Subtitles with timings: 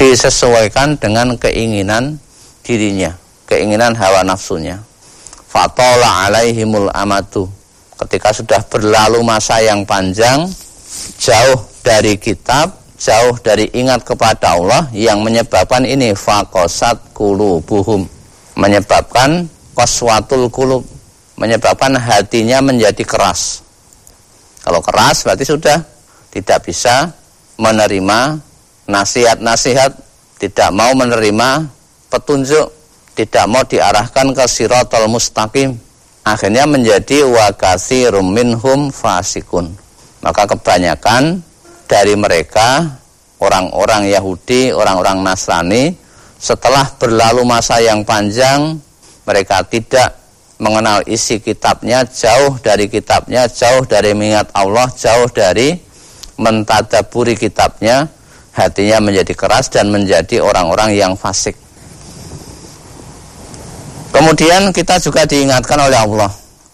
[0.00, 2.16] disesuaikan dengan keinginan
[2.64, 3.12] dirinya,
[3.44, 4.80] keinginan hawa nafsunya.
[5.44, 7.44] Fatola alaihimul amatu.
[8.00, 10.48] Ketika sudah berlalu masa yang panjang,
[11.20, 18.08] jauh dari kitab, jauh dari ingat kepada Allah yang menyebabkan ini fakosat kulubuhum.
[18.56, 20.80] Menyebabkan koswatul kulub.
[21.36, 23.60] Menyebabkan hatinya menjadi keras.
[24.64, 25.80] Kalau keras berarti sudah
[26.32, 27.12] tidak bisa
[27.60, 28.49] menerima
[28.90, 29.94] nasihat-nasihat,
[30.42, 31.70] tidak mau menerima
[32.10, 32.66] petunjuk,
[33.14, 35.78] tidak mau diarahkan ke siratal mustaqim.
[36.26, 39.72] Akhirnya menjadi wakasi minhum fasikun.
[40.20, 41.40] Maka kebanyakan
[41.88, 43.00] dari mereka
[43.40, 45.96] orang-orang Yahudi, orang-orang Nasrani
[46.36, 48.80] setelah berlalu masa yang panjang
[49.24, 50.20] mereka tidak
[50.60, 55.80] mengenal isi kitabnya, jauh dari kitabnya, jauh dari mengingat Allah, jauh dari
[56.36, 58.08] mentadaburi kitabnya,
[58.54, 61.54] hatinya menjadi keras dan menjadi orang-orang yang fasik.
[64.10, 66.30] Kemudian kita juga diingatkan oleh Allah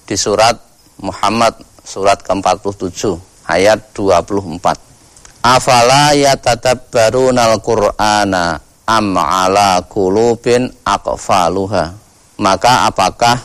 [0.09, 0.57] di surat
[1.05, 1.53] Muhammad
[1.85, 3.13] surat ke-47
[3.45, 4.59] ayat 24.
[5.45, 11.95] Afala yatadabbarunal Qur'ana am ala qulubin aqfaluha.
[12.41, 13.37] Maka apakah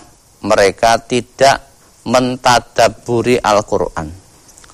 [0.41, 1.61] mereka tidak
[2.07, 4.09] mentadaburi Al-Qur'an?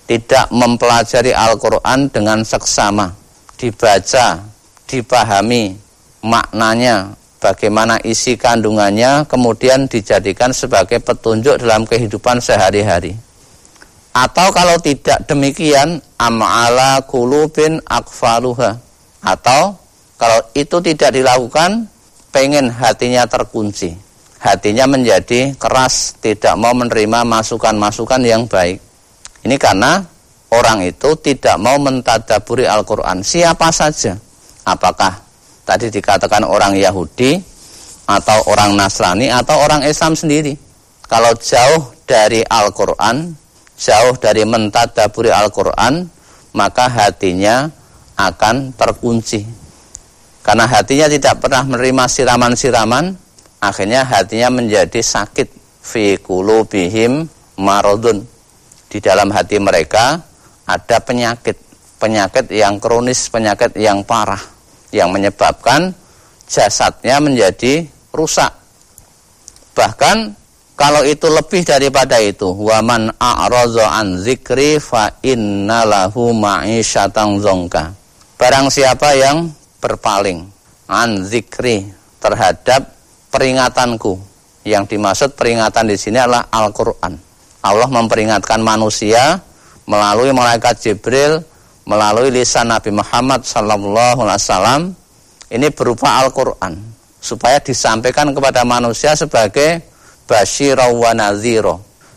[0.08, 3.27] Tidak mempelajari Al-Qur'an dengan seksama
[3.58, 4.46] dibaca,
[4.86, 5.76] dipahami
[6.22, 13.18] maknanya, bagaimana isi kandungannya, kemudian dijadikan sebagai petunjuk dalam kehidupan sehari-hari.
[14.18, 18.82] Atau kalau tidak demikian, am'ala kulubin akfaluha.
[19.22, 19.78] Atau
[20.18, 21.86] kalau itu tidak dilakukan,
[22.34, 23.94] pengen hatinya terkunci.
[24.42, 28.82] Hatinya menjadi keras, tidak mau menerima masukan-masukan yang baik.
[29.46, 30.02] Ini karena
[30.52, 33.24] orang itu tidak mau mentadaburi Al-Quran.
[33.24, 34.16] Siapa saja.
[34.68, 35.24] Apakah
[35.68, 37.40] tadi dikatakan orang Yahudi
[38.08, 40.56] atau orang Nasrani atau orang Islam sendiri.
[41.08, 43.36] Kalau jauh dari Al-Quran
[43.78, 46.10] jauh dari mentadaburi Al-Quran
[46.58, 47.70] maka hatinya
[48.18, 49.46] akan terkunci.
[50.42, 53.14] Karena hatinya tidak pernah menerima siraman-siraman
[53.62, 55.54] akhirnya hatinya menjadi sakit.
[55.88, 58.28] Fi kulubihim marodun
[58.92, 60.20] di dalam hati mereka
[60.68, 61.56] ada penyakit,
[61.98, 64.40] penyakit yang kronis, penyakit yang parah
[64.92, 65.96] yang menyebabkan
[66.48, 68.52] jasadnya menjadi rusak.
[69.76, 70.18] Bahkan
[70.78, 77.98] kalau itu lebih daripada itu, waman a'radha an zikri fa innalahu ma'isyatan zonka.
[78.38, 79.50] Barang siapa yang
[79.82, 80.46] berpaling
[80.86, 81.90] an zikri
[82.22, 82.94] terhadap
[83.34, 84.22] peringatanku.
[84.68, 87.16] Yang dimaksud peringatan di sini adalah Al-Qur'an.
[87.64, 89.40] Allah memperingatkan manusia
[89.88, 91.42] melalui malaikat Jibril,
[91.88, 94.82] melalui lisan Nabi Muhammad sallallahu alaihi wasallam
[95.48, 96.76] ini berupa Al-Qur'an
[97.24, 99.80] supaya disampaikan kepada manusia sebagai
[100.28, 101.16] basyirah wa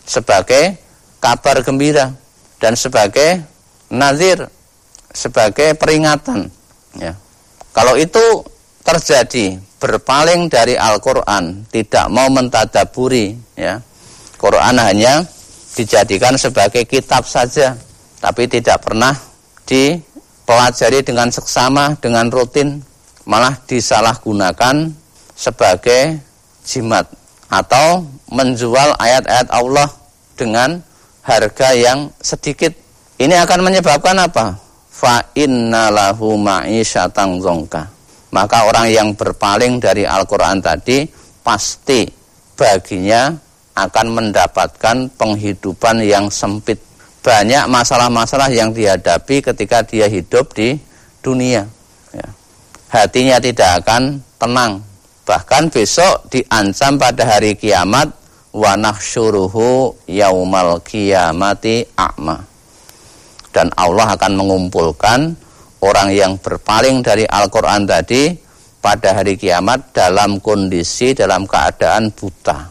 [0.02, 0.74] sebagai
[1.22, 2.10] kabar gembira
[2.58, 3.38] dan sebagai
[3.86, 4.42] nazir,
[5.14, 6.50] sebagai peringatan
[6.98, 7.14] ya.
[7.70, 8.42] Kalau itu
[8.82, 13.78] terjadi berpaling dari Al-Qur'an, tidak mau mentadaburi ya.
[14.34, 15.22] Quran hanya
[15.76, 17.76] dijadikan sebagai kitab saja
[18.20, 19.14] tapi tidak pernah
[19.64, 22.82] dipelajari dengan seksama dengan rutin
[23.24, 24.90] malah disalahgunakan
[25.36, 26.20] sebagai
[26.66, 27.06] jimat
[27.48, 29.88] atau menjual ayat-ayat Allah
[30.38, 30.82] dengan
[31.24, 32.72] harga yang sedikit.
[33.20, 34.56] Ini akan menyebabkan apa?
[34.88, 37.40] Fa innalahu ma'isyatan
[38.30, 41.02] maka orang yang berpaling dari Al-Qur'an tadi
[41.42, 42.06] pasti
[42.54, 43.34] baginya
[43.86, 46.80] akan mendapatkan penghidupan yang sempit.
[47.20, 50.80] Banyak masalah-masalah yang dihadapi ketika dia hidup di
[51.20, 51.68] dunia.
[52.12, 52.28] Ya.
[52.88, 54.80] Hatinya tidak akan tenang.
[55.28, 58.08] Bahkan besok diancam pada hari kiamat
[58.56, 62.40] wa nahsyuruhu yaumal kiamati a'ma.
[63.52, 65.36] Dan Allah akan mengumpulkan
[65.84, 68.32] orang yang berpaling dari Al-Qur'an tadi
[68.80, 72.69] pada hari kiamat dalam kondisi dalam keadaan buta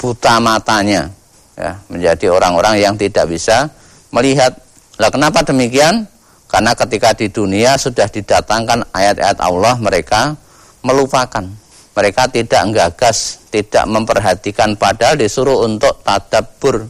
[0.00, 1.12] buta matanya
[1.60, 3.68] ya, menjadi orang-orang yang tidak bisa
[4.08, 4.56] melihat.
[4.96, 6.08] Lah kenapa demikian?
[6.48, 10.34] Karena ketika di dunia sudah didatangkan ayat-ayat Allah mereka
[10.80, 11.44] melupakan.
[11.90, 16.88] Mereka tidak gagas, tidak memperhatikan padahal disuruh untuk tadabbur,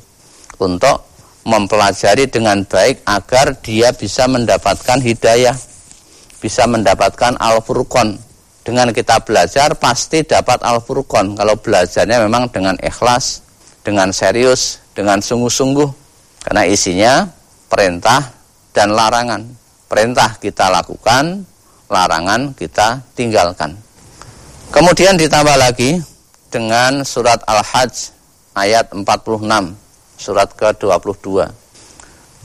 [0.62, 1.10] untuk
[1.42, 5.56] mempelajari dengan baik agar dia bisa mendapatkan hidayah,
[6.38, 8.20] bisa mendapatkan al-furqan,
[8.60, 13.40] dengan kita belajar pasti dapat Al-Furqan kalau belajarnya memang dengan ikhlas,
[13.80, 15.88] dengan serius, dengan sungguh-sungguh.
[16.44, 17.24] Karena isinya
[17.72, 18.32] perintah
[18.76, 19.48] dan larangan.
[19.88, 21.44] Perintah kita lakukan,
[21.88, 23.74] larangan kita tinggalkan.
[24.70, 25.98] Kemudian ditambah lagi
[26.52, 28.14] dengan surat Al-Hajj
[28.54, 29.74] ayat 46,
[30.14, 31.48] surat ke-22.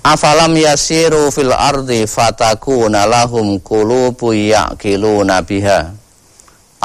[0.06, 6.05] Afalam yasiru fil ardi fatakuna lahum qulubu ya'qiluna biha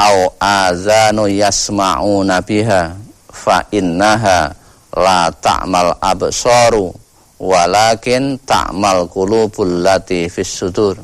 [0.00, 2.96] au azanu yasma'una biha
[3.28, 4.48] fa innaha
[4.96, 6.88] la ta'mal absaru
[7.36, 10.96] walakin ta'mal qulubul lati fis sudur.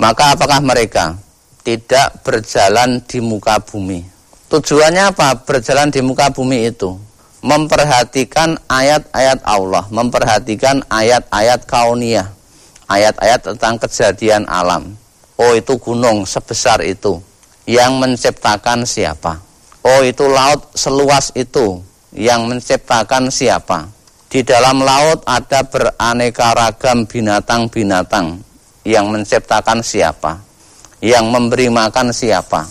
[0.00, 1.16] Maka apakah mereka
[1.64, 4.00] tidak berjalan di muka bumi?
[4.48, 5.44] Tujuannya apa?
[5.44, 6.96] Berjalan di muka bumi itu
[7.40, 12.28] memperhatikan ayat-ayat Allah, memperhatikan ayat-ayat kauniyah,
[12.88, 14.92] ayat-ayat tentang kejadian alam.
[15.40, 17.16] Oh itu gunung sebesar itu,
[17.68, 19.40] yang menciptakan siapa?
[19.80, 21.80] Oh itu laut seluas itu,
[22.12, 23.88] yang menciptakan siapa?
[24.30, 28.38] Di dalam laut ada beraneka ragam binatang-binatang,
[28.86, 30.38] yang menciptakan siapa?
[31.00, 32.68] Yang memberi makan siapa?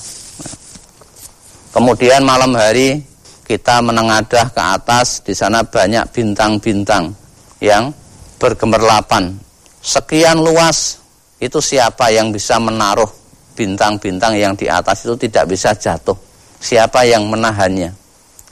[1.74, 3.01] Kemudian malam hari
[3.50, 7.09] kita menengadah ke atas, di sana banyak bintang-bintang
[7.57, 7.89] yang
[8.38, 9.33] bergemerlapan.
[9.81, 11.01] Sekian luas,
[11.41, 13.09] itu siapa yang bisa menaruh
[13.59, 16.15] bintang-bintang yang di atas itu tidak bisa jatuh?
[16.63, 17.91] Siapa yang menahannya?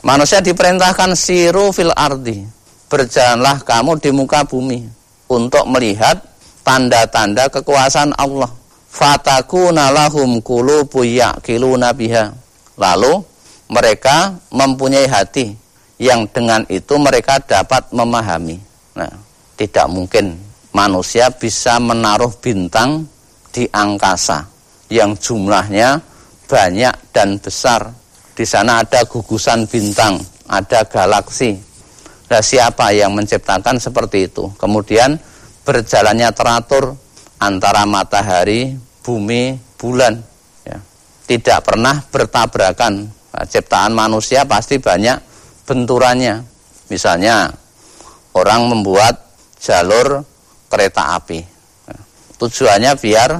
[0.03, 2.43] Manusia diperintahkan siru fil ardi.
[2.91, 4.83] Berjalanlah kamu di muka bumi
[5.31, 6.19] untuk melihat
[6.67, 8.51] tanda-tanda kekuasaan Allah.
[8.87, 12.35] Fatakuna lahum qulubu ya'qiluna biha.
[12.75, 13.23] Lalu
[13.71, 15.55] mereka mempunyai hati
[15.99, 18.59] yang dengan itu mereka dapat memahami.
[18.95, 19.11] Nah,
[19.59, 20.39] tidak mungkin
[20.71, 23.03] manusia bisa menaruh bintang
[23.51, 24.56] di angkasa
[24.87, 25.99] yang jumlahnya
[26.47, 27.91] banyak dan besar.
[28.37, 31.57] Di sana ada gugusan bintang, ada galaksi.
[32.27, 34.51] Nah, siapa yang menciptakan seperti itu?
[34.59, 35.17] Kemudian
[35.63, 36.93] berjalannya teratur
[37.41, 40.21] antara matahari, bumi, bulan.
[40.67, 40.77] Ya.
[41.25, 45.21] Tidak pernah bertabrakan Nah, ciptaan manusia pasti banyak
[45.69, 46.41] benturannya.
[46.89, 47.53] Misalnya
[48.33, 49.29] orang membuat
[49.61, 50.25] jalur
[50.65, 51.45] kereta api.
[51.85, 52.01] Nah,
[52.41, 53.37] tujuannya biar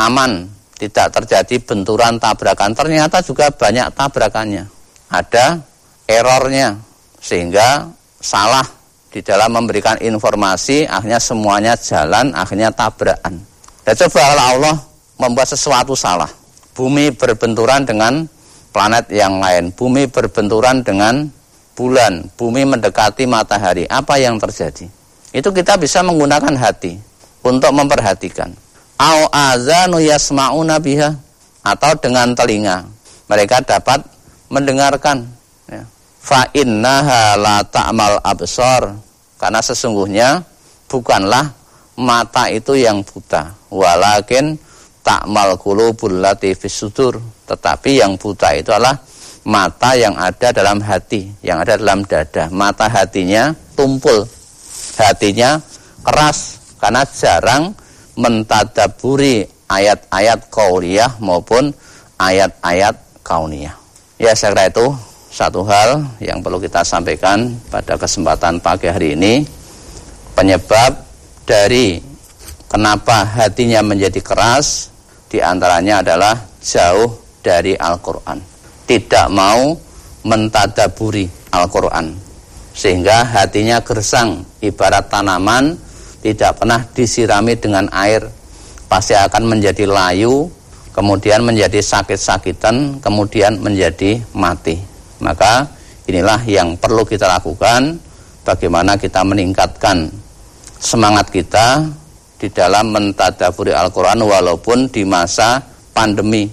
[0.00, 0.48] aman,
[0.78, 2.74] tidak terjadi benturan tabrakan.
[2.74, 4.64] Ternyata juga banyak tabrakannya.
[5.10, 5.62] Ada
[6.10, 6.78] errornya
[7.22, 7.88] sehingga
[8.18, 8.66] salah
[9.14, 13.38] di dalam memberikan informasi akhirnya semuanya jalan akhirnya tabrakan.
[13.84, 14.76] Dan coba Allah
[15.20, 16.28] membuat sesuatu salah.
[16.74, 18.26] Bumi berbenturan dengan
[18.74, 19.70] planet yang lain.
[19.70, 21.30] Bumi berbenturan dengan
[21.78, 23.86] bulan, bumi mendekati matahari.
[23.86, 24.90] Apa yang terjadi?
[25.30, 26.98] Itu kita bisa menggunakan hati
[27.46, 28.63] untuk memperhatikan.
[29.00, 31.14] Au azanu yasma'una biha
[31.64, 32.86] atau dengan telinga.
[33.26, 34.04] Mereka dapat
[34.52, 35.26] mendengarkan.
[35.66, 35.82] Ya.
[36.20, 38.94] Fa innaha la ta'mal absar.
[39.40, 40.40] Karena sesungguhnya
[40.86, 41.52] bukanlah
[41.98, 44.56] mata itu yang buta, walakin
[45.04, 48.96] takmal qulubul lati sudur tetapi yang buta itu adalah
[49.44, 54.24] mata yang ada dalam hati yang ada dalam dada mata hatinya tumpul
[54.96, 55.60] hatinya
[56.00, 57.76] keras karena jarang
[58.14, 61.74] mentadaburi ayat-ayat kauliyah maupun
[62.18, 62.94] ayat-ayat
[63.26, 63.74] kauniyah
[64.20, 64.86] ya saya kira itu
[65.34, 69.42] satu hal yang perlu kita sampaikan pada kesempatan pagi hari ini
[70.38, 70.94] penyebab
[71.42, 71.98] dari
[72.70, 74.94] kenapa hatinya menjadi keras
[75.26, 78.38] di antaranya adalah jauh dari Al-Quran.
[78.88, 79.74] Tidak mau
[80.24, 82.14] mentadaburi Al-Quran.
[82.74, 85.74] Sehingga hatinya gersang, ibarat tanaman
[86.24, 88.24] tidak pernah disirami dengan air.
[88.88, 90.48] Pasti akan menjadi layu,
[90.96, 94.80] kemudian menjadi sakit-sakitan, kemudian menjadi mati.
[95.20, 95.68] Maka
[96.08, 98.00] inilah yang perlu kita lakukan,
[98.40, 100.08] bagaimana kita meningkatkan
[100.80, 101.84] semangat kita
[102.40, 105.60] di dalam mentadaburi Al-Quran walaupun di masa
[105.92, 106.48] pandemi.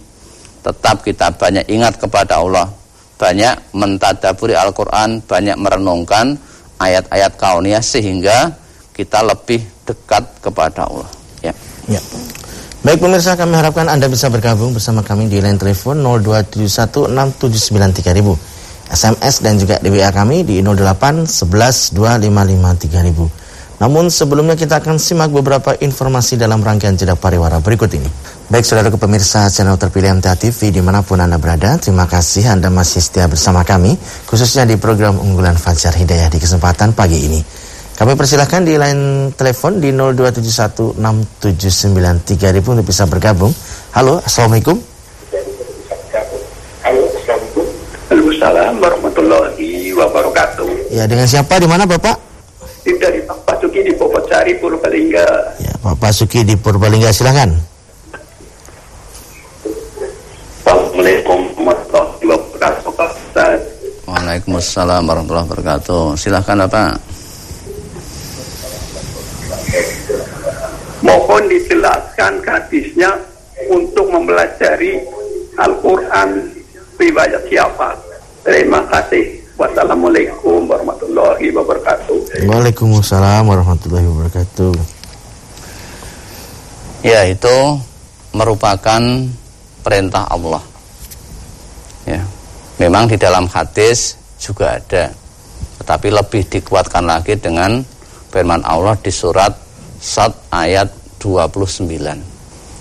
[0.61, 2.67] Tetap kita banyak ingat kepada Allah.
[3.15, 6.35] Banyak mentadaburi Al-Quran, banyak merenungkan
[6.81, 8.60] ayat-ayat kauniyah sehingga
[9.01, 11.09] kita lebih dekat kepada Allah.
[11.41, 11.57] Ya.
[11.89, 11.97] ya.
[12.85, 18.53] Baik pemirsa, kami harapkan Anda bisa bergabung bersama kami di line telepon 02716793000.
[18.91, 23.41] SMS dan juga di kami di 08 11 255 3000.
[23.81, 28.05] Namun sebelumnya kita akan simak beberapa informasi dalam rangkaian jeda pariwara berikut ini.
[28.51, 32.69] Baik saudara pemirsa channel terpilih MTA TV di mana pun Anda berada, terima kasih Anda
[32.69, 33.97] masih setia bersama kami,
[34.29, 37.41] khususnya di program unggulan Fajar Hidayah di kesempatan pagi ini.
[38.01, 43.53] Kami persilahkan di line telepon di 02716793000 untuk bisa bergabung.
[43.93, 44.73] Halo, Assalamualaikum.
[46.81, 47.61] Halo, Assalamualaikum.
[48.09, 50.89] Waalaikumsalam warahmatullahi wabarakatuh.
[50.89, 52.17] Ya, dengan siapa di mana Bapak?
[52.81, 54.49] dari Pak Pasuki di Purbalingga.
[54.57, 55.61] Purbalingga.
[55.61, 57.53] Ya, Pak Pasuki di Purbalingga silahkan.
[60.65, 64.09] Assalamualaikum warahmatullahi wabarakatuh.
[64.09, 66.17] Waalaikumsalam warahmatullahi wabarakatuh.
[66.17, 67.10] Silahkan, Bapak.
[72.31, 73.11] Dijelaskan hadisnya
[73.67, 75.03] untuk mempelajari
[75.59, 76.29] Al-Quran
[76.95, 77.97] riwayat siapa.
[78.47, 79.41] Terima kasih.
[79.59, 82.47] Wassalamualaikum warahmatullahi wabarakatuh.
[82.49, 84.73] Waalaikumsalam warahmatullahi wabarakatuh.
[87.05, 87.57] Ya, itu
[88.33, 89.01] merupakan
[89.85, 90.63] perintah Allah.
[92.09, 92.21] Ya.
[92.81, 95.13] Memang di dalam hadis juga ada.
[95.77, 97.85] Tetapi lebih dikuatkan lagi dengan
[98.33, 99.53] firman Allah di surat
[100.01, 101.85] Sad ayat 29.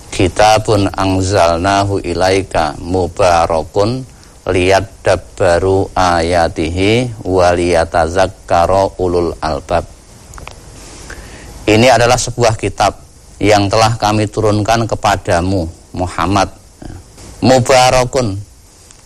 [0.09, 4.03] Kitabun angzalnahu ilaika mubarakun
[4.49, 9.85] liyad dabbaru ayatihi waliyatazakkaro ulul albab.
[11.69, 12.97] Ini adalah sebuah kitab
[13.37, 16.49] yang telah kami turunkan kepadamu Muhammad.
[17.45, 18.41] Mubarakun.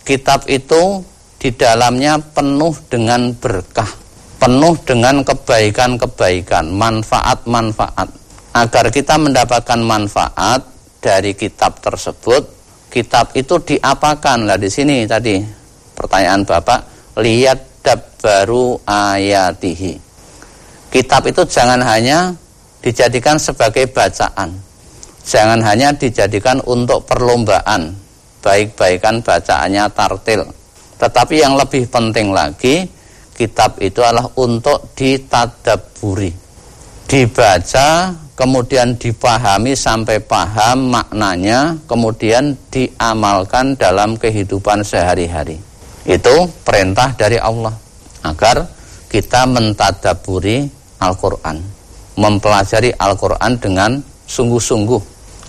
[0.05, 1.01] Kitab itu
[1.41, 3.89] di dalamnya penuh dengan berkah,
[4.37, 8.24] penuh dengan kebaikan-kebaikan, manfaat-manfaat.
[8.55, 10.63] Agar kita mendapatkan manfaat
[11.03, 12.47] dari kitab tersebut,
[12.87, 14.47] kitab itu diapakan?
[14.47, 15.43] Lah di sini tadi
[15.91, 16.79] pertanyaan Bapak
[17.19, 17.75] lihat
[18.23, 19.93] baru ayatihi.
[20.89, 22.33] Kitab itu jangan hanya
[22.81, 24.65] dijadikan sebagai bacaan
[25.25, 27.97] jangan hanya dijadikan untuk perlombaan
[28.45, 30.45] baik-baikan bacaannya tartil.
[31.01, 32.85] Tetapi yang lebih penting lagi
[33.35, 36.31] kitab itu adalah untuk ditadaburi
[37.05, 45.57] dibaca kemudian dipahami sampai paham maknanya, kemudian diamalkan dalam kehidupan sehari-hari.
[46.05, 47.73] Itu perintah dari Allah
[48.21, 48.67] agar
[49.09, 50.67] kita mentadaburi
[50.99, 51.63] Al-Qur'an,
[52.19, 55.01] mempelajari Al-Qur'an dengan sungguh-sungguh.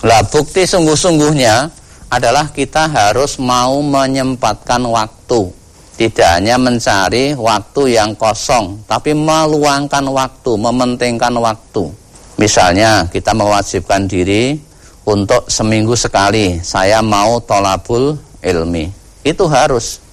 [0.06, 1.68] Lah bukti sungguh-sungguhnya
[2.06, 5.50] adalah kita harus mau menyempatkan waktu.
[5.96, 12.05] Tidak hanya mencari waktu yang kosong, tapi meluangkan waktu, mementingkan waktu
[12.36, 14.60] Misalnya kita mewajibkan diri
[15.08, 18.92] untuk seminggu sekali saya mau tolabul ilmi.
[19.24, 20.04] Itu harus.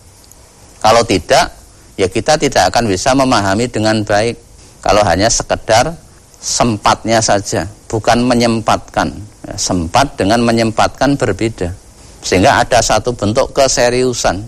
[0.79, 1.51] Kalau tidak,
[1.99, 4.39] ya kita tidak akan bisa memahami dengan baik.
[4.79, 5.95] Kalau hanya sekedar
[6.39, 9.11] sempatnya saja, bukan menyempatkan.
[9.43, 11.75] Ya, sempat dengan menyempatkan berbeda.
[12.23, 14.39] Sehingga ada satu bentuk keseriusan.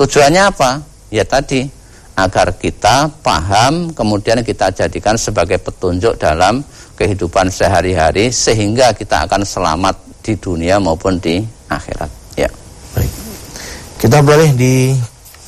[0.00, 0.80] Tujuannya apa?
[1.12, 1.68] Ya tadi,
[2.16, 6.64] agar kita paham, kemudian kita jadikan sebagai petunjuk dalam
[6.98, 9.94] kehidupan sehari-hari sehingga kita akan selamat
[10.26, 11.38] di dunia maupun di
[11.70, 12.10] akhirat.
[12.34, 12.50] Ya.
[12.98, 13.12] Baik.
[14.02, 14.98] Kita boleh di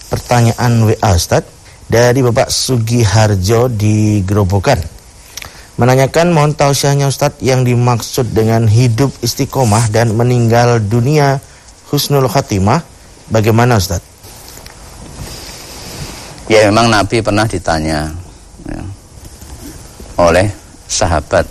[0.06, 1.42] pertanyaan WA Ustaz
[1.90, 4.78] dari Bapak Sugiharjo di Gerobokan.
[5.74, 11.42] Menanyakan mohon tausiahnya Ustaz yang dimaksud dengan hidup istiqomah dan meninggal dunia
[11.90, 12.84] husnul khatimah
[13.32, 14.04] bagaimana Ustaz?
[16.50, 18.10] Ya memang Nabi pernah ditanya
[18.66, 18.82] ya,
[20.18, 20.59] oleh
[20.90, 21.46] sahabat.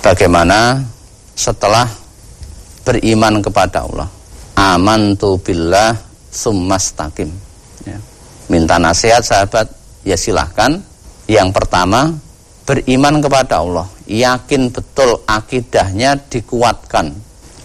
[0.00, 0.80] Bagaimana
[1.34, 1.90] setelah
[2.86, 4.08] beriman kepada Allah,
[4.54, 5.98] aman tu billah
[6.30, 7.28] summastakim.
[7.84, 7.98] Ya.
[8.46, 9.68] Minta nasihat sahabat,
[10.06, 10.80] ya silahkan.
[11.28, 12.16] Yang pertama,
[12.64, 17.14] beriman kepada Allah, yakin betul akidahnya dikuatkan,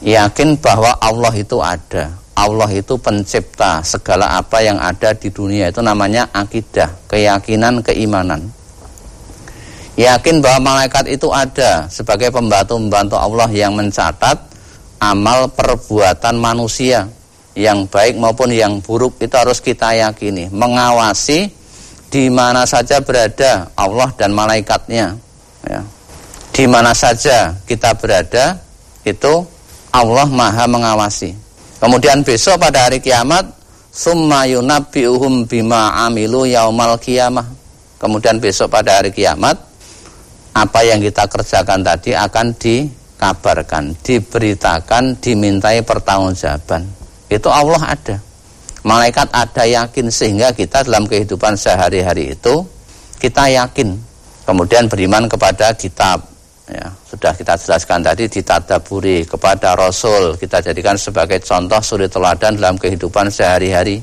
[0.03, 5.80] yakin bahwa Allah itu ada, Allah itu pencipta segala apa yang ada di dunia itu
[5.80, 8.51] namanya akidah, keyakinan, keimanan.
[9.96, 14.36] Yakin bahwa malaikat itu ada sebagai pembantu-pembantu Allah yang mencatat
[15.00, 17.08] amal perbuatan manusia
[17.56, 21.48] yang baik maupun yang buruk itu harus kita yakini, mengawasi
[22.12, 25.15] di mana saja berada Allah dan malaikatnya.
[25.63, 25.82] Ya.
[26.51, 28.60] Di mana saja kita berada
[29.08, 29.48] itu
[29.96, 31.45] Allah Maha mengawasi.
[31.79, 33.44] Kemudian besok pada hari kiamat
[33.91, 37.48] summa yunabbi'uhum bima amilu yaumal kiamah.
[38.00, 39.55] Kemudian besok pada hari kiamat
[40.55, 46.88] apa yang kita kerjakan tadi akan dikabarkan, diberitakan, dimintai pertanggungjawaban.
[47.27, 48.15] Itu Allah ada.
[48.86, 52.63] Malaikat ada yakin sehingga kita dalam kehidupan sehari-hari itu
[53.17, 53.98] kita yakin.
[54.46, 56.22] Kemudian beriman kepada kitab,
[56.69, 60.38] ya, sudah kita jelaskan tadi ditadaburi kepada Rasul.
[60.38, 64.01] Kita jadikan sebagai contoh suri teladan dalam kehidupan sehari-hari.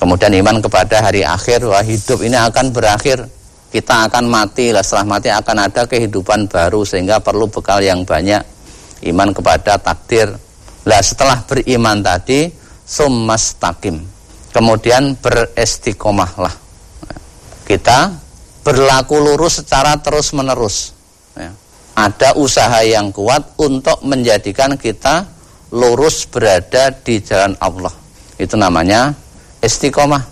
[0.00, 3.20] Kemudian iman kepada hari akhir wah hidup ini akan berakhir.
[3.70, 8.42] Kita akan mati lah setelah mati akan ada kehidupan baru sehingga perlu bekal yang banyak.
[9.06, 10.26] Iman kepada takdir.
[10.88, 12.50] Lah setelah beriman tadi
[12.90, 14.02] summas takim
[14.50, 16.50] kemudian beristiqomahlah
[17.70, 18.18] kita
[18.66, 20.90] berlaku lurus secara terus menerus
[22.00, 25.28] ada usaha yang kuat untuk menjadikan kita
[25.68, 27.92] lurus berada di jalan Allah.
[28.40, 29.12] Itu namanya
[29.60, 30.24] istiqomah.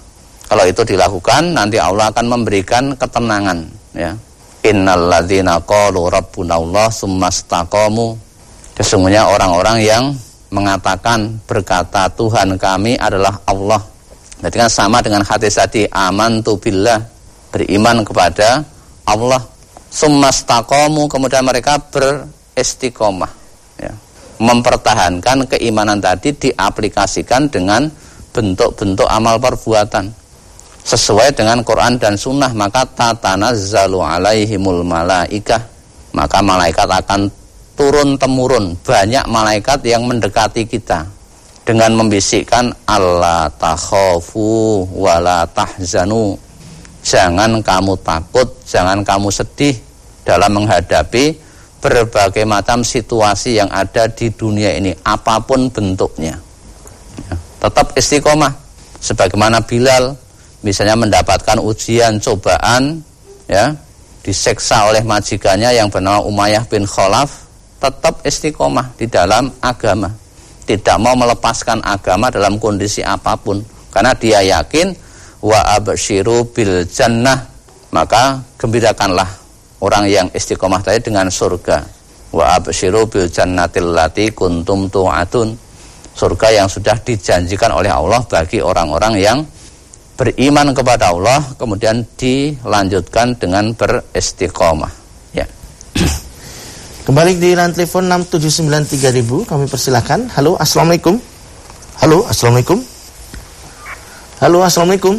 [0.48, 4.16] Kalau itu dilakukan nanti Allah akan memberikan ketenangan ya.
[4.64, 8.16] Innalladzina qalu rabbunallah tsumastaqamu.
[8.80, 10.04] Sesungguhnya orang-orang yang
[10.48, 13.84] mengatakan berkata Tuhan kami adalah Allah.
[14.40, 16.96] Jadi kan sama dengan hadis tadi aman tu billah
[17.52, 18.64] beriman kepada
[19.04, 19.57] Allah.
[19.88, 23.32] Tsumastaqamu kemudian mereka beristiqomah
[23.80, 23.92] ya.
[24.38, 27.90] Mempertahankan keimanan tadi diaplikasikan dengan
[28.30, 30.12] bentuk-bentuk amal perbuatan.
[30.88, 35.60] Sesuai dengan Quran dan Sunnah maka tatanazzalu alaihimul malaikah.
[36.14, 37.28] Maka malaikat akan
[37.76, 41.04] turun temurun banyak malaikat yang mendekati kita.
[41.68, 46.47] Dengan membisikkan Allah takhafu wala tahzanu
[47.08, 49.72] jangan kamu takut jangan kamu sedih
[50.28, 51.40] dalam menghadapi
[51.80, 56.36] berbagai macam situasi yang ada di dunia ini apa pun bentuknya.
[57.24, 57.34] Ya,
[57.64, 58.52] tetap istiqomah.
[58.98, 60.18] Sebagaimana Bilal
[60.66, 62.98] misalnya mendapatkan ujian cobaan
[63.46, 63.70] ya
[64.26, 67.46] diseksa oleh majikannya yang bernama Umayyah bin Khalaf
[67.78, 70.10] tetap istiqomah di dalam agama.
[70.66, 73.62] Tidak mau melepaskan agama dalam kondisi apa pun.
[73.88, 74.92] Karena dia yakin
[75.38, 77.46] wa absyiru bil jannah
[77.94, 79.26] maka gembirakanlah
[79.78, 81.86] orang yang istiqomah tadi dengan surga.
[82.28, 85.48] Wa absyiru bil jannatil lati kuntum tu'atun
[86.12, 89.38] surga yang sudah dijanjikan oleh Allah bagi orang-orang yang
[90.18, 94.92] beriman kepada Allah kemudian dilanjutkan dengan beristiqomah.
[95.32, 95.46] Ya.
[97.06, 101.16] Kembali di line telepon 6793000 kami persilahkan halo assalamualaikum.
[102.02, 102.97] Halo assalamualaikum
[104.38, 105.18] halo assalamualaikum.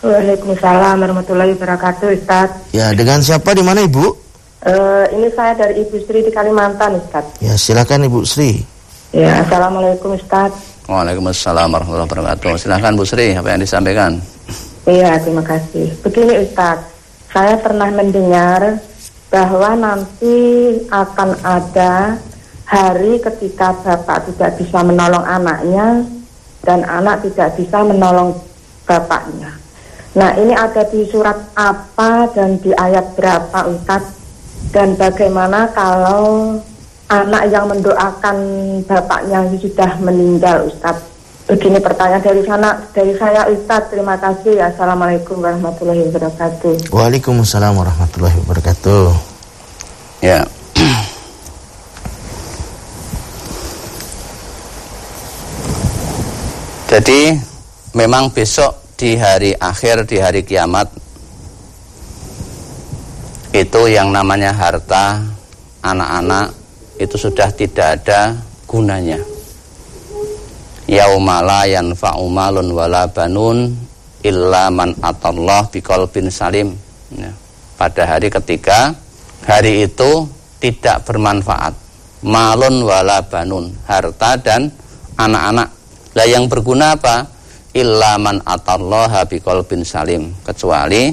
[0.00, 2.48] Waalaikumsalam warahmatullahi wabarakatuh Ustaz.
[2.72, 4.16] Ya dengan siapa di mana ibu?
[4.64, 7.36] Uh, ini saya dari Ibu Sri di Kalimantan Ustaz.
[7.44, 8.64] Ya silakan Ibu Sri.
[9.12, 10.56] Ya assalamualaikum Ustaz.
[10.88, 12.56] Waalaikumsalam warahmatullahi wabarakatuh.
[12.56, 14.16] Silahkan Bu Sri apa yang disampaikan?
[14.84, 15.96] Iya, terima kasih.
[16.04, 16.84] Begini Ustadz,
[17.32, 18.80] saya pernah mendengar
[19.32, 20.36] bahwa nanti
[20.92, 22.20] akan ada
[22.68, 26.04] hari ketika bapak tidak bisa menolong anaknya
[26.64, 28.36] dan anak tidak bisa menolong
[28.84, 29.52] bapaknya.
[30.14, 34.22] Nah ini ada di surat apa dan di ayat berapa Ustadz?
[34.70, 36.58] Dan bagaimana kalau
[37.10, 38.36] anak yang mendoakan
[38.86, 41.14] bapaknya sudah meninggal Ustadz?
[41.44, 43.92] Begini pertanyaan dari sana dari saya Ustaz.
[43.92, 44.64] Terima kasih.
[44.64, 46.88] Assalamualaikum warahmatullahi wabarakatuh.
[46.88, 49.12] Waalaikumsalam warahmatullahi wabarakatuh.
[50.24, 50.48] Ya.
[56.88, 57.52] Jadi
[57.94, 60.90] memang besok di hari akhir di hari kiamat
[63.54, 65.22] itu yang namanya harta
[65.78, 66.50] anak-anak
[66.98, 68.34] itu sudah tidak ada
[68.66, 69.22] gunanya.
[70.90, 73.72] Yaumala yanfa'u malun wala banun
[74.26, 76.74] illa man atallah biqalbin salim.
[77.14, 77.30] Ya.
[77.78, 78.90] pada hari ketika
[79.46, 80.26] hari itu
[80.58, 81.78] tidak bermanfaat.
[82.26, 84.66] Malun wala banun harta dan
[85.14, 85.70] anak-anak.
[86.14, 87.33] Lah yang berguna apa
[87.74, 90.30] illa man atallaha biqalbin salim.
[90.46, 91.10] Kecuali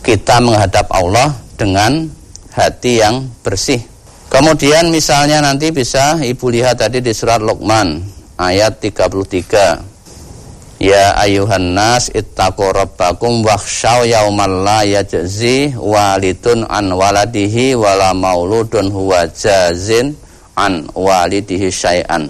[0.00, 2.06] kita menghadap Allah dengan
[2.54, 3.82] hati yang bersih.
[4.30, 8.02] Kemudian misalnya nanti bisa ibu lihat tadi di surat Luqman
[8.38, 9.96] ayat 33
[10.76, 19.24] Ya ayuhan nas ittaqu rabbakum wakhshaw yaumal la yajzi walidun an waladihi wala mauludun huwa
[19.24, 20.12] jazin
[20.52, 22.28] an walidihi syai'an.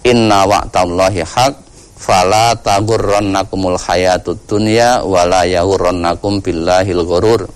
[0.00, 1.67] Inna wa'tallahi haq
[1.98, 7.50] fala tagurrannakumul hayatud dunya wala yagurrannakum billahil ghurur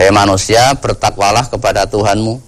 [0.00, 2.40] Hei manusia bertakwalah kepada Tuhanmu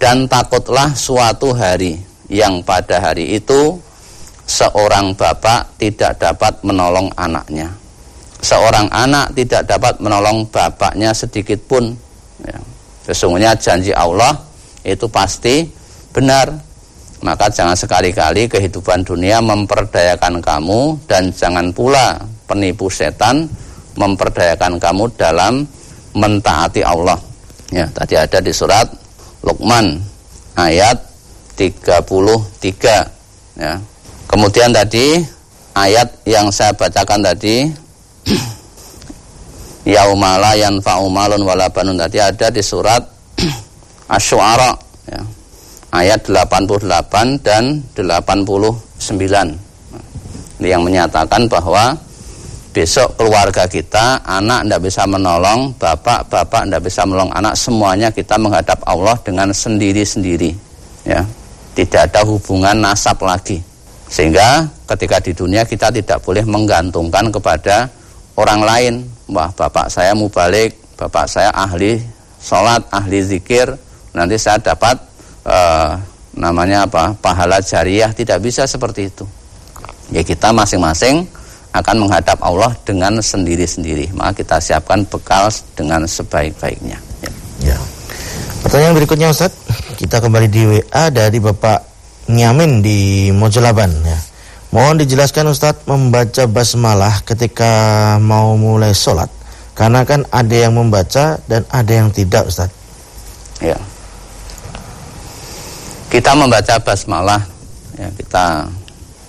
[0.00, 2.00] dan takutlah suatu hari
[2.32, 3.76] yang pada hari itu
[4.48, 7.68] seorang bapak tidak dapat menolong anaknya.
[8.40, 11.92] Seorang anak tidak dapat menolong bapaknya sedikit pun.
[12.40, 12.56] Ya.
[13.04, 14.32] Sesungguhnya janji Allah
[14.80, 15.68] itu pasti
[16.16, 16.67] benar.
[17.18, 22.14] Maka jangan sekali-kali kehidupan dunia memperdayakan kamu dan jangan pula
[22.46, 23.50] penipu setan
[23.98, 25.66] memperdayakan kamu dalam
[26.14, 27.18] mentaati Allah.
[27.74, 28.86] Ya, tadi ada di surat
[29.42, 29.98] Luqman
[30.54, 30.96] ayat
[31.58, 32.06] 33
[33.58, 33.74] ya.
[34.30, 35.18] Kemudian tadi
[35.74, 37.66] ayat yang saya bacakan tadi
[39.98, 43.02] yaumala yanfa'u malun wala tadi ada di surat
[44.14, 44.87] Asy-Syu'ara.
[45.88, 49.58] Ayat 88 dan 89.
[50.58, 51.96] Ini yang menyatakan bahwa
[52.76, 58.36] besok keluarga kita, anak tidak bisa menolong, bapak, bapak tidak bisa menolong anak, semuanya kita
[58.36, 60.52] menghadap Allah dengan sendiri-sendiri.
[61.08, 61.24] Ya
[61.78, 63.62] tidak ada hubungan nasab lagi.
[64.10, 67.86] Sehingga ketika di dunia kita tidak boleh menggantungkan kepada
[68.34, 68.94] orang lain.
[69.30, 72.02] Wah bapak saya mau balik, bapak saya ahli
[72.42, 73.70] sholat, ahli zikir,
[74.10, 74.98] nanti saya dapat
[75.48, 75.96] uh,
[76.36, 78.12] namanya apa pahala jariah.
[78.12, 79.24] Tidak bisa seperti itu.
[80.12, 81.28] Ya kita masing-masing
[81.72, 84.12] akan menghadap Allah dengan sendiri-sendiri.
[84.12, 87.00] Maka kita siapkan bekal dengan sebaik-baiknya.
[87.24, 87.32] Ya.
[87.72, 87.76] ya.
[88.64, 89.54] Pertanyaan berikutnya Ustaz,
[89.96, 91.84] kita kembali di WA dari Bapak
[92.28, 94.18] Nyamin di Mojolaban ya.
[94.68, 97.72] Mohon dijelaskan Ustadz membaca basmalah ketika
[98.20, 99.32] mau mulai sholat
[99.72, 102.76] Karena kan ada yang membaca dan ada yang tidak Ustadz
[103.64, 103.80] Ya
[106.08, 107.44] Kita membaca basmalah
[107.96, 108.64] ya, Kita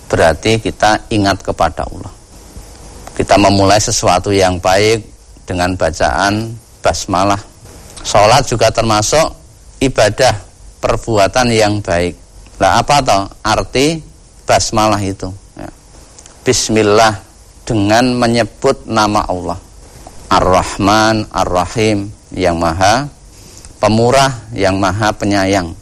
[0.08, 2.12] berarti kita ingat kepada Allah
[3.14, 5.04] Kita memulai sesuatu yang baik
[5.44, 7.40] dengan bacaan basmalah
[8.00, 9.36] Sholat juga termasuk
[9.84, 10.32] ibadah
[10.80, 12.16] perbuatan yang baik
[12.60, 14.04] Nah apa toh arti
[14.44, 15.32] basmalah itu?
[15.56, 15.72] Ya.
[16.44, 17.16] Bismillah
[17.64, 19.56] dengan menyebut nama Allah.
[20.30, 23.08] Ar-Rahman, Ar-Rahim yang maha
[23.80, 25.72] pemurah, yang maha penyayang.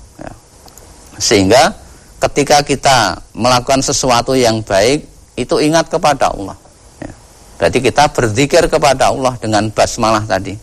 [1.18, 1.74] Sehingga
[2.22, 5.06] ketika kita melakukan sesuatu yang baik,
[5.38, 6.58] itu ingat kepada Allah.
[6.98, 7.12] Ya.
[7.58, 10.54] Berarti kita berzikir kepada Allah dengan basmalah tadi.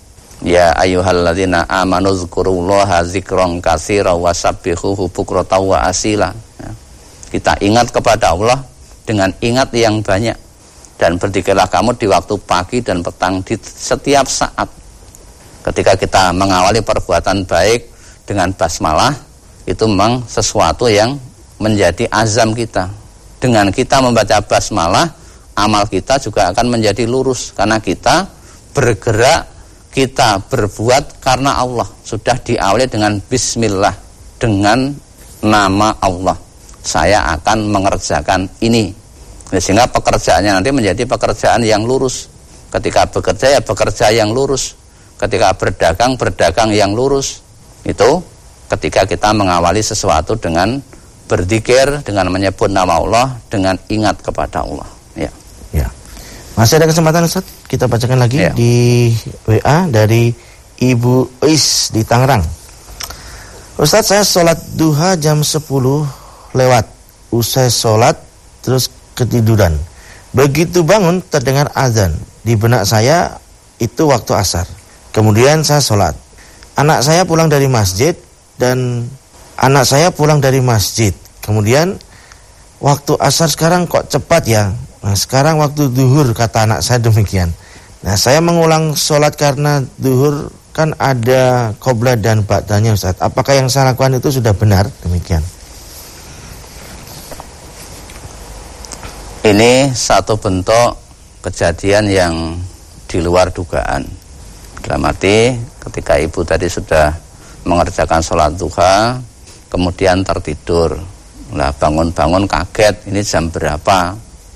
[0.43, 6.35] Ya ayyuhalladzina amanu dzkurullaha dzikran katsira wasabbihuhu bukratan wa asila.
[6.59, 6.71] Ya.
[7.31, 8.59] Kita ingat kepada Allah
[9.07, 10.35] dengan ingat yang banyak
[10.99, 14.67] dan berzikirlah kamu di waktu pagi dan petang di setiap saat.
[15.63, 17.89] Ketika kita mengawali perbuatan baik
[18.27, 19.15] dengan basmalah
[19.65, 21.17] itu memang sesuatu yang
[21.58, 22.89] menjadi azam kita.
[23.41, 25.10] Dengan kita membaca basmalah,
[25.58, 27.54] amal kita juga akan menjadi lurus.
[27.54, 28.30] Karena kita
[28.73, 29.56] bergerak
[29.95, 31.88] kita berbuat karena Allah.
[32.04, 33.95] Sudah diawali dengan bismillah
[34.36, 34.91] dengan
[35.39, 36.36] nama Allah.
[36.86, 38.91] Saya akan mengerjakan ini.
[39.56, 42.28] Sehingga pekerjaannya nanti menjadi pekerjaan yang lurus.
[42.69, 44.75] Ketika bekerja ya bekerja yang lurus.
[45.15, 47.39] Ketika berdagang berdagang yang lurus.
[47.88, 48.19] Itu
[48.71, 50.82] ketika kita mengawali sesuatu dengan
[51.25, 54.86] berzikir dengan menyebut nama Allah dengan ingat kepada Allah
[55.17, 55.32] ya
[55.73, 55.88] ya
[56.54, 58.54] masih ada kesempatan Ustaz kita bacakan lagi ya.
[58.54, 59.10] di
[59.49, 60.30] WA dari
[60.75, 62.43] Ibu Is di Tangerang.
[63.75, 65.63] Ustadz saya sholat duha jam 10
[66.56, 66.86] lewat.
[67.32, 68.15] Usai sholat
[68.63, 69.75] terus ketiduran.
[70.32, 72.15] Begitu bangun terdengar azan.
[72.43, 73.36] Di benak saya
[73.80, 74.67] itu waktu asar.
[75.12, 76.15] Kemudian saya sholat.
[76.75, 78.15] Anak saya pulang dari masjid
[78.55, 79.07] dan
[79.59, 81.11] anak saya pulang dari masjid.
[81.43, 81.95] Kemudian
[82.79, 84.73] waktu asar sekarang kok cepat ya.
[85.05, 87.53] Nah sekarang waktu duhur kata anak saya demikian.
[88.01, 93.15] Nah saya mengulang sholat karena duhur kan ada kobra dan ba'danya Ustaz.
[93.23, 94.91] Apakah yang saya lakukan itu sudah benar?
[95.07, 95.39] Demikian.
[99.45, 100.97] Ini satu bentuk
[101.45, 102.33] kejadian yang
[103.05, 104.03] di luar dugaan.
[104.81, 105.53] Dalam arti
[105.85, 107.13] ketika ibu tadi sudah
[107.65, 109.19] mengerjakan sholat duha,
[109.67, 110.95] kemudian tertidur.
[111.54, 114.15] Lah bangun-bangun kaget, ini jam berapa?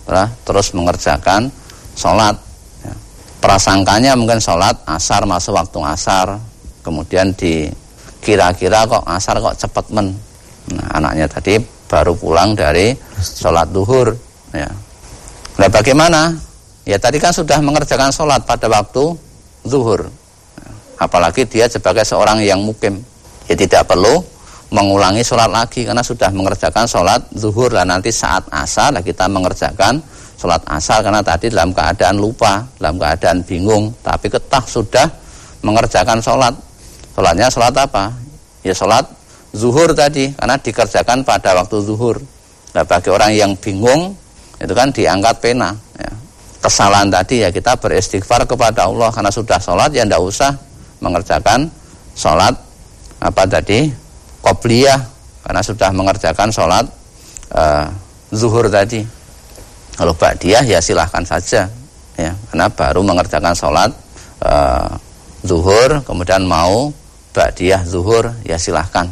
[0.09, 1.49] Lah, terus mengerjakan
[1.97, 2.37] sholat.
[3.39, 6.35] Prasangkanya mungkin sholat asar masuk waktu asar
[6.83, 7.71] kemudian di
[8.19, 10.11] kira-kira kok asar kok cepet men.
[10.75, 11.55] Nah, anaknya tadi
[11.87, 14.11] baru pulang dari sholat duhur
[14.51, 14.67] ya.
[15.55, 16.35] Nah bagaimana?
[16.83, 19.15] Ya tadi kan sudah mengerjakan sholat pada waktu
[19.63, 20.11] zuhur
[20.99, 22.99] apalagi dia sebagai seorang yang mukim
[23.47, 24.19] ya tidak perlu
[24.69, 29.97] mengulangi sholat lagi karena sudah mengerjakan sholat zuhur dan nanti saat asar kita mengerjakan
[30.39, 35.07] sholat asar karena tadi dalam keadaan lupa, dalam keadaan bingung, tapi ketah sudah
[35.59, 36.55] mengerjakan sholat.
[37.11, 38.15] Sholatnya sholat apa?
[38.63, 39.03] Ya sholat
[39.51, 42.23] zuhur tadi, karena dikerjakan pada waktu zuhur.
[42.71, 44.15] Nah bagi orang yang bingung,
[44.63, 45.75] itu kan diangkat pena.
[45.99, 46.11] Ya.
[46.63, 50.55] Kesalahan tadi ya kita beristighfar kepada Allah karena sudah sholat ya tidak usah
[50.99, 51.71] mengerjakan
[52.15, 52.55] sholat
[53.19, 53.91] apa tadi
[54.39, 54.99] kopliyah
[55.43, 56.85] karena sudah mengerjakan sholat
[57.55, 57.87] uh,
[58.31, 59.03] zuhur tadi
[59.99, 61.67] kalau ba'diyah ya silahkan saja
[62.15, 63.91] ya karena baru mengerjakan sholat
[64.43, 64.95] uh,
[65.43, 66.91] zuhur kemudian mau
[67.35, 69.07] ba'diyah zuhur ya silahkan.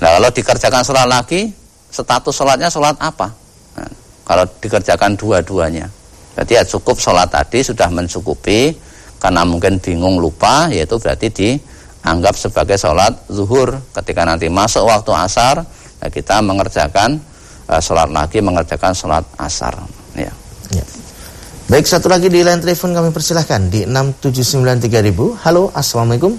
[0.00, 1.50] Nah kalau dikerjakan sholat lagi
[1.90, 3.30] status sholatnya sholat apa?
[3.78, 3.90] Nah,
[4.26, 5.86] kalau dikerjakan dua-duanya
[6.34, 8.72] berarti ya cukup sholat tadi sudah mencukupi
[9.20, 15.62] karena mungkin bingung lupa yaitu berarti dianggap sebagai sholat zuhur ketika nanti masuk waktu asar
[16.00, 17.20] nah kita mengerjakan
[17.68, 19.76] uh, sholat lagi mengerjakan sholat asar
[20.18, 20.32] Ya.
[20.74, 20.84] ya.
[21.70, 25.38] Baik, satu lagi di line telepon kami persilahkan di 6793000.
[25.46, 26.34] Halo, Assalamualaikum.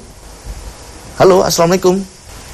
[1.15, 1.95] Halo, Assalamualaikum.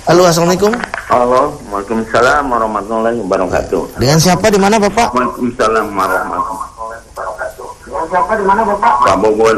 [0.05, 0.71] Halo, Assalamualaikum.
[1.09, 3.97] Halo, Waalaikumsalam warahmatullahi wabarakatuh.
[3.97, 5.09] Dengan siapa di mana Bapak?
[5.09, 7.67] Waalaikumsalam warahmatullahi wabarakatuh.
[7.89, 8.93] Dengan siapa di mana Bapak?
[9.03, 9.57] Pak Bobon.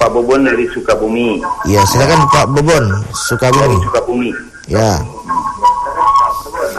[0.00, 1.44] Pak Bobon dari Sukabumi.
[1.68, 3.76] Ya, silakan Pak Bobon, Sukabumi.
[3.76, 4.30] Dari Sukabumi.
[4.64, 4.96] Ya.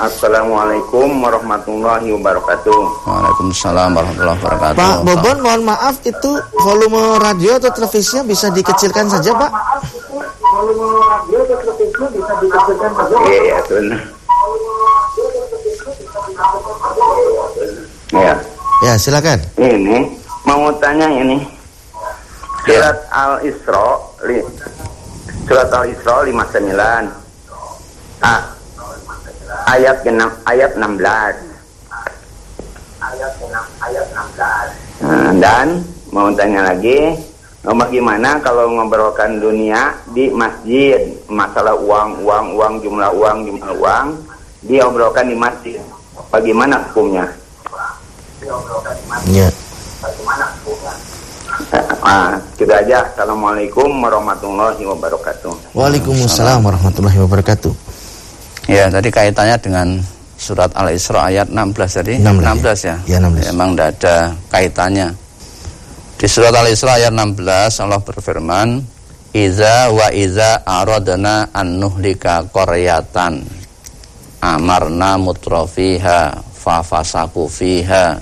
[0.01, 2.81] Assalamualaikum warahmatullahi wabarakatuh.
[3.05, 4.77] Waalaikumsalam warahmatullahi wabarakatuh.
[4.81, 9.51] Pak Bobon, mohon maaf itu volume radio atau televisinya bisa dikecilkan saja, Pak?
[13.21, 14.01] Iya, iya, benar.
[18.11, 18.33] Ya,
[18.81, 19.37] Ya, silakan.
[19.61, 20.09] ini
[20.41, 21.60] mau tanya ini.
[22.61, 23.87] Surat Al-Isra,
[24.29, 24.45] li-
[25.45, 27.09] surat Al-Isra 59.
[28.21, 28.41] Ah,
[29.67, 31.35] ayat genam, ayat 16.
[35.01, 35.67] Nah, dan
[36.13, 37.17] mau tanya lagi,
[37.65, 44.07] bagaimana kalau ngobrolkan dunia di masjid, masalah uang, uang, uang, jumlah uang, jumlah uang,
[44.61, 45.81] diobrolkan di masjid.
[46.29, 47.25] Bagaimana hukumnya?
[49.27, 49.49] Ya.
[52.01, 53.05] Ah, gitu aja.
[53.13, 55.77] Assalamualaikum warahmatullahi wabarakatuh.
[55.77, 57.69] Waalaikumsalam warahmatullahi wabarakatuh.
[58.65, 59.87] Ya, tadi kaitannya dengan
[60.33, 62.17] surat Al-Isra ayat 16 tadi.
[62.17, 62.97] 16, ya.
[63.05, 63.53] Ya, 16.
[63.53, 64.15] Memang tidak ada
[64.49, 65.07] kaitannya.
[66.17, 68.81] Di surat Al-Isra ayat 16 Allah berfirman,
[69.37, 73.45] "Iza wa iza aradna an nuhlika qaryatan
[74.41, 78.17] amarna mutrafiha fa fasaku fiha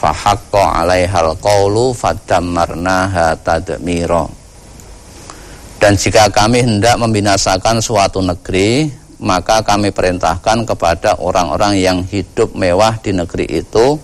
[0.00, 4.24] fa haqqa 'alaihal qawlu fadammarnaha tadmira."
[5.80, 8.88] Dan jika kami hendak membinasakan suatu negeri,
[9.20, 14.00] maka kami perintahkan kepada orang-orang yang hidup mewah di negeri itu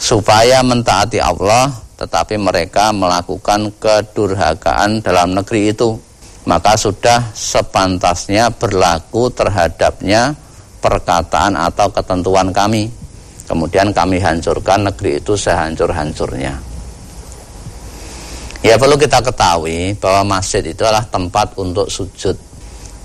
[0.00, 5.96] supaya mentaati Allah tetapi mereka melakukan kedurhakaan dalam negeri itu
[6.44, 10.36] maka sudah sepantasnya berlaku terhadapnya
[10.84, 12.92] perkataan atau ketentuan kami
[13.46, 16.76] kemudian kami hancurkan negeri itu sehancur-hancurnya.
[18.66, 22.34] Ya perlu kita ketahui bahwa masjid itu adalah tempat untuk sujud.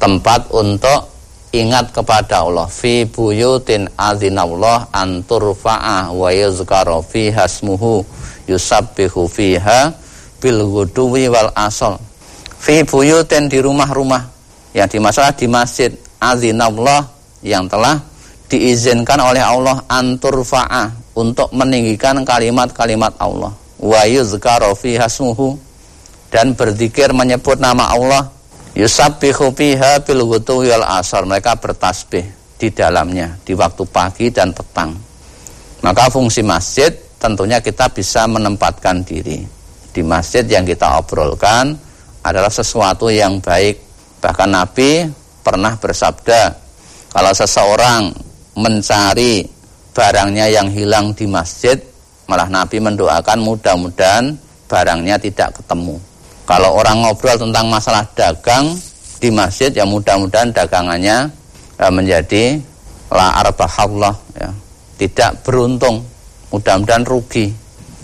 [0.01, 1.05] Tempat untuk
[1.53, 2.65] ingat kepada Allah.
[2.65, 8.01] Fi buyutin adzinallah an turfa'a wa yuzkara fiha ismuhu
[8.49, 9.93] yusabbihu fiha
[10.41, 12.01] bil ghuduwi wal asal.
[12.57, 14.33] Fi buyutin di rumah-rumah.
[14.73, 17.05] Yang dimasalah di masjid adzinallah
[17.45, 18.01] yang telah
[18.51, 25.55] diizinkan oleh Allah an turfa'a untuk meninggikan kalimat-kalimat Allah wa yuzkara fiha ismuhu
[26.27, 28.27] dan berzikir menyebut nama Allah
[28.71, 31.27] Yusabbihu fiha bil wal asar.
[31.27, 32.23] Mereka bertasbih
[32.55, 34.95] di dalamnya di waktu pagi dan petang.
[35.83, 39.43] Maka fungsi masjid tentunya kita bisa menempatkan diri.
[39.91, 41.75] Di masjid yang kita obrolkan
[42.23, 43.75] adalah sesuatu yang baik.
[44.23, 45.03] Bahkan Nabi
[45.43, 46.41] pernah bersabda,
[47.11, 49.47] kalau seseorang mencari
[49.91, 51.75] barangnya yang hilang di masjid,
[52.27, 54.35] malah Nabi mendoakan mudah-mudahan
[54.71, 55.99] barangnya tidak ketemu.
[56.47, 58.75] Kalau orang ngobrol tentang masalah dagang
[59.21, 61.29] di masjid ya mudah-mudahan dagangannya
[61.79, 62.59] ya, menjadi
[63.11, 64.49] la arbahallah ya.
[64.99, 66.05] Tidak beruntung,
[66.53, 67.49] mudah-mudahan rugi.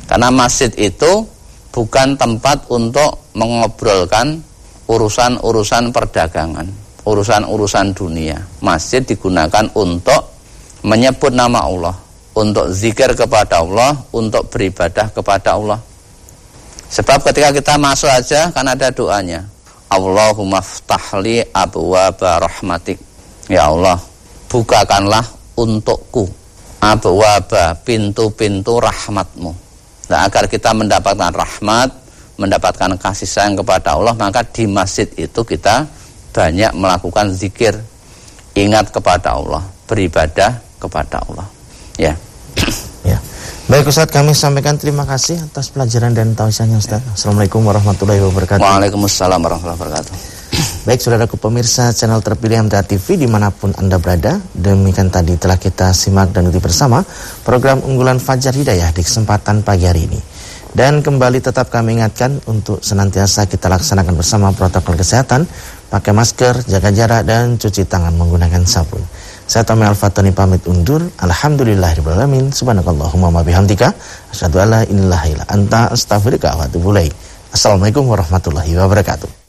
[0.10, 1.28] Karena masjid itu
[1.70, 4.42] bukan tempat untuk mengobrolkan
[4.90, 6.66] urusan-urusan perdagangan,
[7.06, 8.40] urusan-urusan dunia.
[8.66, 10.37] Masjid digunakan untuk
[10.82, 11.96] menyebut nama Allah,
[12.38, 15.80] untuk zikir kepada Allah, untuk beribadah kepada Allah.
[16.88, 19.44] Sebab ketika kita masuk aja kan ada doanya.
[19.90, 23.00] Allahumma ftahli abwaba rahmatik.
[23.50, 23.98] Ya Allah,
[24.52, 25.24] bukakanlah
[25.58, 26.30] untukku
[26.84, 29.52] abwaba pintu-pintu rahmatmu.
[30.08, 31.90] Nah, agar kita mendapatkan rahmat,
[32.40, 35.84] mendapatkan kasih sayang kepada Allah, maka di masjid itu kita
[36.32, 37.76] banyak melakukan zikir,
[38.56, 41.48] ingat kepada Allah, beribadah kepada Allah.
[41.98, 42.14] Ya.
[43.06, 43.18] Ya.
[43.68, 47.04] Baik Ustaz, kami sampaikan terima kasih atas pelajaran dan tausiahnya Ustaz.
[47.14, 48.64] Assalamualaikum warahmatullahi wabarakatuh.
[48.64, 50.14] Waalaikumsalam warahmatullahi wabarakatuh.
[50.88, 55.60] Baik saudaraku pemirsa channel terpilih MTA TV di mana pun Anda berada Demikian tadi telah
[55.60, 57.04] kita simak dan ikuti bersama
[57.44, 60.20] Program unggulan Fajar Hidayah di kesempatan pagi hari ini
[60.72, 65.44] Dan kembali tetap kami ingatkan untuk senantiasa kita laksanakan bersama protokol kesehatan
[65.92, 69.04] Pakai masker, jaga jarak dan cuci tangan menggunakan sabun
[69.48, 71.08] Saya Tommy Al-Fatani pamit undur.
[71.24, 73.96] Alhamdulillahirrahmanirrahim Subhanakallahumma wa bihamdika.
[74.36, 75.88] Asyadu ala inilah ila anta.
[75.88, 77.08] Astaghfirullah wa.
[77.56, 79.47] Assalamualaikum warahmatullahi wabarakatuh